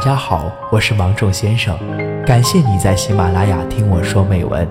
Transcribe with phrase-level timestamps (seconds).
[0.00, 1.78] 大家好，我是芒种先生，
[2.24, 4.66] 感谢你在喜马拉雅听我说美文。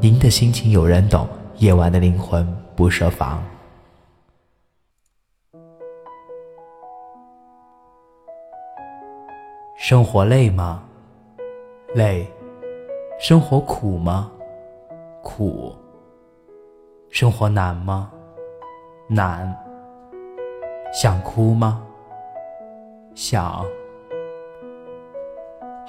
[0.00, 2.44] 您的心情有人懂，夜晚的灵魂
[2.74, 3.40] 不设防。
[9.76, 10.82] 生活累吗？
[11.94, 12.26] 累。
[13.20, 14.28] 生活苦吗？
[15.22, 15.72] 苦。
[17.10, 18.10] 生活难吗？
[19.08, 19.56] 难。
[20.92, 21.80] 想哭吗？
[23.14, 23.64] 想。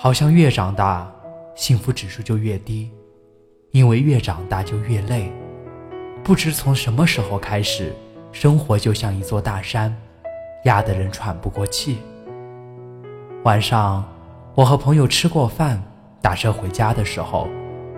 [0.05, 1.12] 好像越长大，
[1.55, 2.91] 幸福指数就越低，
[3.72, 5.32] 因为越长大就越累。
[6.23, 7.91] 不知从什么时候开始，
[8.32, 9.91] 生活就像一座大山，
[10.66, 11.98] 压得人喘不过气。
[13.46, 14.05] 晚上，
[14.54, 15.82] 我和朋友吃过饭，
[16.22, 17.48] 打车回家的时候，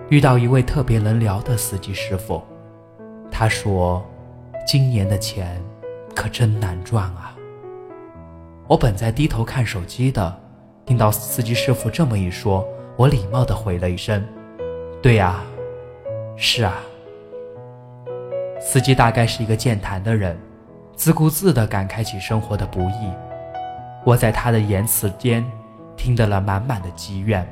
[0.08, 2.42] 遇到一位特别能聊的司机师傅。
[3.30, 4.02] 他说
[4.66, 5.62] ：“今年的钱
[6.14, 7.36] 可真难赚啊。”
[8.66, 10.47] 我本在低头看手机的。
[10.88, 14.26] 听到司机师傅这么一说，我礼貌地回了一声
[15.02, 15.44] ：“对呀，
[16.34, 16.80] 是啊。”
[18.58, 20.34] 司机大概是一个健谈的人，
[20.96, 23.12] 自顾自地感慨起生活的不易。
[24.02, 25.44] 我在他的言辞间
[25.94, 27.46] 听得了满满的积怨，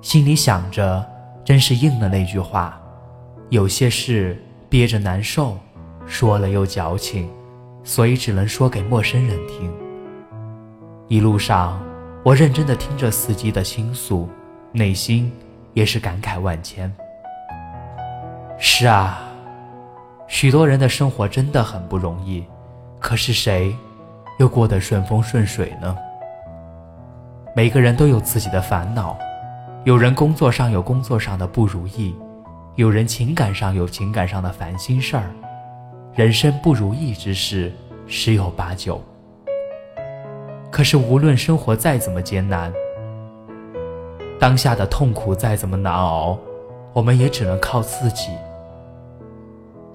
[0.00, 1.04] 心里想着，
[1.44, 2.80] 真是应了那句话：
[3.48, 5.58] 有些事憋着难受，
[6.06, 7.28] 说了又矫情，
[7.82, 9.81] 所以只能说给陌生人听。
[11.12, 11.78] 一路上，
[12.22, 14.26] 我认真地听着司机的倾诉，
[14.72, 15.30] 内心
[15.74, 16.90] 也是感慨万千。
[18.58, 19.20] 是啊，
[20.26, 22.42] 许多人的生活真的很不容易，
[22.98, 23.76] 可是谁
[24.38, 25.94] 又过得顺风顺水呢？
[27.54, 29.14] 每个人都有自己的烦恼，
[29.84, 32.16] 有人工作上有工作上的不如意，
[32.76, 35.30] 有人情感上有情感上的烦心事儿，
[36.14, 37.70] 人生不如意之事
[38.06, 38.98] 十有八九。
[40.72, 42.72] 可是，无论生活再怎么艰难，
[44.40, 46.38] 当下的痛苦再怎么难熬，
[46.94, 48.30] 我们也只能靠自己。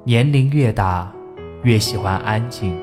[0.03, 1.11] 年龄越大，
[1.63, 2.79] 越喜欢安静，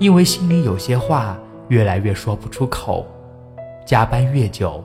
[0.00, 1.38] 因为心里有些话
[1.68, 3.06] 越来越说不出口；
[3.86, 4.84] 加班越久，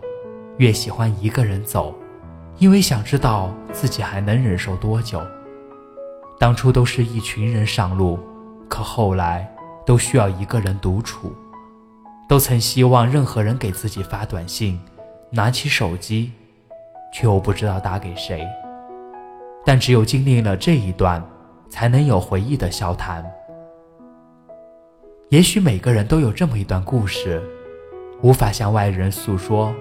[0.57, 1.96] 越喜欢一个人走，
[2.59, 5.19] 因为想知道自己还能忍受多久。
[6.40, 8.19] 当初都是一群人上路，
[8.69, 9.52] 可后来
[9.84, 11.34] 都需要一个人独处。
[12.31, 14.80] 都曾希望任何人给自己发短信，
[15.31, 16.31] 拿起手机，
[17.14, 18.47] 却又不知道打给谁。
[19.66, 21.22] 但只有经历了这一段，
[21.69, 23.30] 才能有回忆的笑谈。
[25.28, 27.44] 也许每个人都有这么一段故事，
[28.22, 29.75] 无法向外人诉说，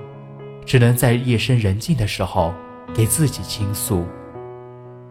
[0.66, 2.52] 只能在夜深人静的时候
[2.92, 4.04] 给自己倾诉。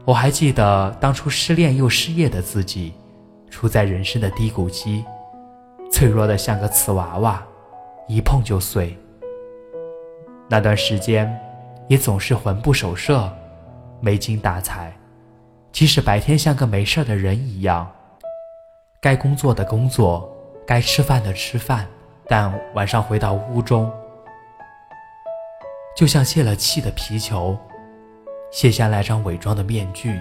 [0.03, 2.91] 我还记得当初失恋又失业的自己，
[3.49, 5.05] 处在人生的低谷期。
[5.91, 7.43] 脆弱的像个瓷娃娃，
[8.07, 8.97] 一碰就碎。
[10.47, 11.37] 那段时间，
[11.87, 13.31] 也总是魂不守舍，
[13.99, 14.93] 没精打采。
[15.71, 17.89] 即使白天像个没事的人一样，
[18.99, 20.27] 该工作的工作，
[20.65, 21.87] 该吃饭的吃饭，
[22.27, 23.91] 但晚上回到屋中，
[25.95, 27.57] 就像泄了气的皮球，
[28.51, 30.19] 卸下那张伪装的面具，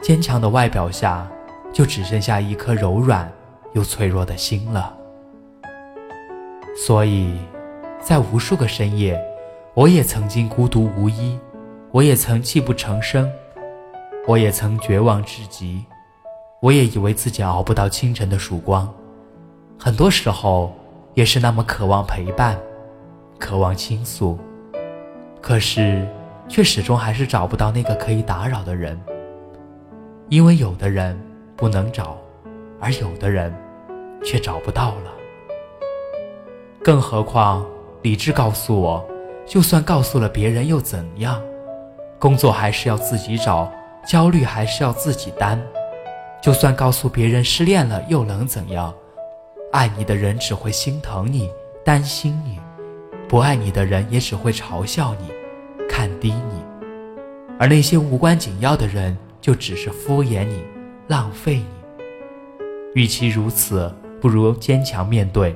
[0.00, 1.30] 坚强的外表下，
[1.72, 3.30] 就只剩下一颗柔软。
[3.74, 4.96] 又脆弱的心了，
[6.86, 7.34] 所以，
[8.00, 9.20] 在无数个深夜，
[9.74, 11.36] 我也曾经孤独无依，
[11.90, 13.28] 我也曾泣不成声，
[14.28, 15.84] 我也曾绝望至极，
[16.60, 18.88] 我也以为自己熬不到清晨的曙光，
[19.76, 20.72] 很多时候
[21.14, 22.56] 也是那么渴望陪伴，
[23.40, 24.38] 渴望倾诉，
[25.40, 26.06] 可是
[26.48, 28.96] 却始终还是找不到那个可以打扰的人，
[30.28, 31.20] 因为有的人
[31.56, 32.16] 不能找，
[32.78, 33.52] 而有的人。
[34.24, 35.12] 却找不到了。
[36.82, 37.64] 更何况，
[38.02, 39.04] 理智告诉我，
[39.46, 41.40] 就算告诉了别人又怎样？
[42.18, 43.70] 工作还是要自己找，
[44.06, 45.60] 焦虑还是要自己担。
[46.42, 48.92] 就算告诉别人失恋了又能怎样？
[49.72, 51.50] 爱你的人只会心疼你、
[51.84, 52.58] 担心你；
[53.28, 55.32] 不爱你的人也只会嘲笑你、
[55.88, 56.62] 看低你。
[57.58, 60.62] 而那些无关紧要的人，就只是敷衍你、
[61.08, 61.66] 浪费你。
[62.94, 63.92] 与其如此，
[64.24, 65.54] 不如坚强面对，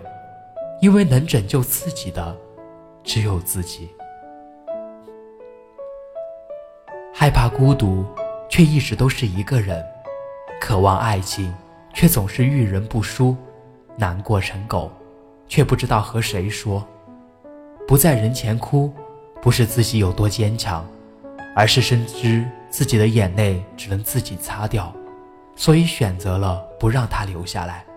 [0.82, 2.36] 因为能拯救自己的
[3.02, 3.88] 只有自己。
[7.14, 8.04] 害怕孤独，
[8.50, 9.82] 却一直都是一个人；
[10.60, 11.50] 渴望爱情，
[11.94, 13.34] 却总是遇人不淑；
[13.96, 14.92] 难过成狗，
[15.48, 16.86] 却不知道和谁说。
[17.86, 18.92] 不在人前哭，
[19.40, 20.86] 不是自己有多坚强，
[21.56, 24.92] 而是深知自己的眼泪只能自己擦掉，
[25.56, 27.87] 所以选择了不让它流下来。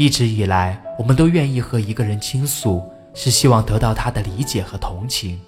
[0.00, 2.82] 一直以来，我们都愿意和一个人倾诉，
[3.12, 5.38] 是希望得到他的理解和同情，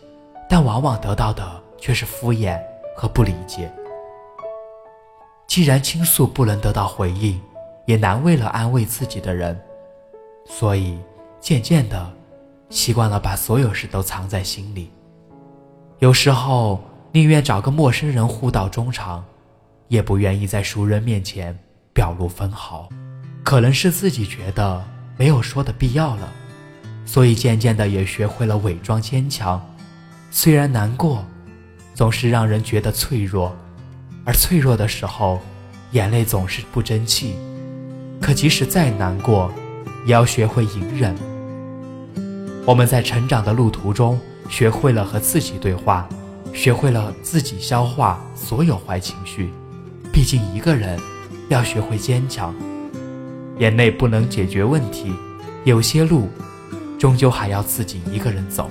[0.46, 1.42] 但往往得到的
[1.78, 2.60] 却是敷衍
[2.94, 3.72] 和不理解。
[5.46, 7.40] 既然倾诉不能得到回应，
[7.86, 9.58] 也难为了安慰自己的人，
[10.44, 10.98] 所以
[11.40, 12.12] 渐渐的，
[12.68, 14.90] 习惯了把所有事都藏在心里。
[16.00, 16.78] 有时候
[17.10, 19.24] 宁愿找个陌生人互道衷肠，
[19.88, 21.58] 也不愿意在熟人面前
[21.94, 22.86] 表露分毫。
[23.42, 24.82] 可能是自己觉得
[25.16, 26.32] 没有说的必要了，
[27.04, 29.60] 所以渐渐的也学会了伪装坚强。
[30.30, 31.24] 虽然难过，
[31.94, 33.54] 总是让人觉得脆弱，
[34.24, 35.40] 而脆弱的时候，
[35.90, 37.36] 眼泪总是不争气。
[38.20, 39.52] 可即使再难过，
[40.06, 41.14] 也要学会隐忍。
[42.64, 44.18] 我们在成长的路途中，
[44.48, 46.08] 学会了和自己对话，
[46.54, 49.50] 学会了自己消化所有坏情绪。
[50.12, 50.98] 毕竟一个人
[51.48, 52.54] 要学会坚强。
[53.62, 55.12] 眼泪不能解决问题，
[55.62, 56.28] 有些路，
[56.98, 58.68] 终究还要自己一个人走。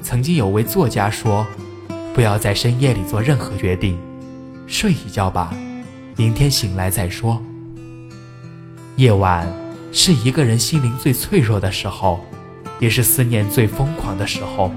[0.00, 1.46] 曾经有位作家说
[2.14, 3.98] ：“不要在深夜里做任何决定，
[4.66, 5.54] 睡一觉吧，
[6.16, 7.38] 明天醒来再说。”
[8.96, 9.46] 夜晚
[9.92, 12.24] 是一个人心灵最脆弱的时候，
[12.80, 14.72] 也是思念最疯狂的时候。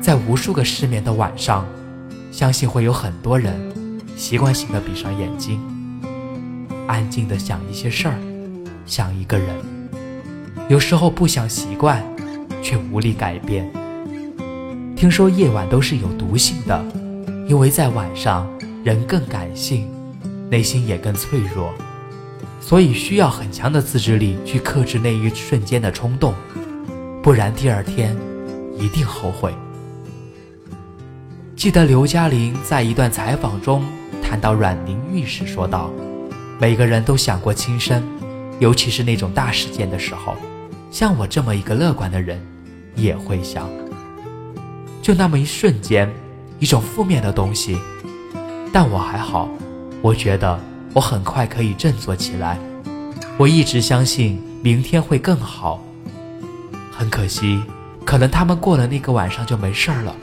[0.00, 1.66] 在无数个失眠的晚上，
[2.32, 3.54] 相信会有很多人
[4.16, 5.60] 习惯性的闭上眼睛。
[6.86, 8.18] 安静的想一些事儿，
[8.86, 9.48] 想一个人。
[10.68, 12.02] 有时候不想习惯，
[12.62, 13.70] 却无力改变。
[14.96, 16.84] 听说夜晚都是有毒性的，
[17.48, 18.48] 因为在晚上
[18.82, 19.88] 人更感性，
[20.50, 21.72] 内心也更脆弱，
[22.60, 26.32] 所以需要很强的自制力去克制那一瞬间的冲动，
[27.22, 28.16] 不然第二天
[28.78, 29.52] 一定后悔。
[31.56, 33.84] 记得刘嘉玲在一段采访中
[34.22, 35.90] 谈到阮玲玉时说道。
[36.60, 38.02] 每个人都想过轻生，
[38.60, 40.36] 尤其是那种大事件的时候。
[40.90, 42.40] 像我这么一个乐观的人，
[42.94, 43.68] 也会想。
[45.02, 46.08] 就那么一瞬间，
[46.60, 47.76] 一种负面的东西，
[48.72, 49.48] 但我还好。
[50.00, 50.58] 我觉得
[50.92, 52.58] 我很快可以振作起来。
[53.36, 55.82] 我一直相信明天会更好。
[56.92, 57.60] 很可惜，
[58.04, 60.14] 可能他们过了那个晚上就没事儿了，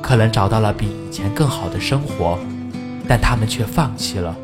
[0.00, 2.38] 可能找到了比以前更好的生活，
[3.06, 4.34] 但他们却放弃了。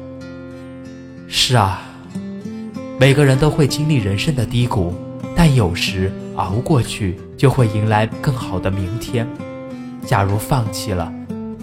[1.28, 1.82] 是啊，
[2.98, 4.94] 每个人都会经历人生的低谷，
[5.34, 9.26] 但有时熬过去就会迎来更好的明天。
[10.04, 11.12] 假如放弃了，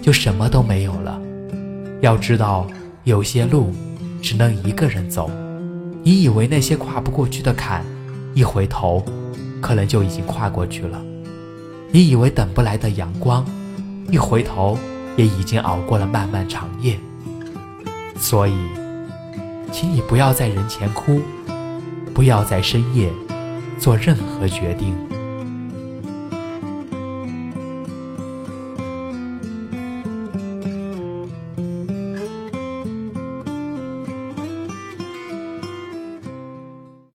[0.02, 1.18] 就什么都没有了。
[2.02, 2.66] 要知道，
[3.04, 3.72] 有些路
[4.20, 5.30] 只能一个人走。
[6.02, 7.82] 你以为那些跨不过去的坎，
[8.34, 9.02] 一回头，
[9.62, 11.02] 可能就已经跨过去了。
[11.90, 13.44] 你以为等不来的阳光，
[14.10, 14.78] 一回头，
[15.16, 16.98] 也已经熬过了漫漫长夜。
[18.16, 18.54] 所以。
[19.74, 21.20] 请你不要在人前哭，
[22.14, 23.12] 不要在深夜
[23.76, 24.96] 做任何决定。